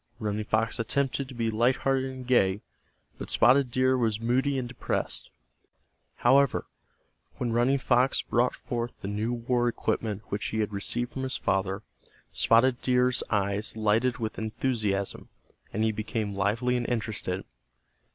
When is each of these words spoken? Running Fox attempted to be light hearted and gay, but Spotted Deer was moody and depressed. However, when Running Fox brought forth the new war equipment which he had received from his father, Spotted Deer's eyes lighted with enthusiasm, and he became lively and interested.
Running 0.17 0.45
Fox 0.45 0.79
attempted 0.79 1.27
to 1.29 1.35
be 1.35 1.51
light 1.51 1.75
hearted 1.75 2.05
and 2.09 2.25
gay, 2.25 2.63
but 3.19 3.29
Spotted 3.29 3.69
Deer 3.69 3.95
was 3.95 4.19
moody 4.19 4.57
and 4.57 4.67
depressed. 4.67 5.29
However, 6.15 6.65
when 7.35 7.51
Running 7.53 7.77
Fox 7.77 8.23
brought 8.23 8.55
forth 8.55 8.99
the 9.01 9.07
new 9.07 9.31
war 9.31 9.67
equipment 9.67 10.23
which 10.29 10.47
he 10.47 10.59
had 10.59 10.73
received 10.73 11.13
from 11.13 11.21
his 11.21 11.37
father, 11.37 11.83
Spotted 12.31 12.81
Deer's 12.81 13.21
eyes 13.29 13.77
lighted 13.77 14.17
with 14.17 14.39
enthusiasm, 14.39 15.29
and 15.71 15.83
he 15.83 15.91
became 15.91 16.33
lively 16.33 16.75
and 16.77 16.89
interested. 16.89 17.45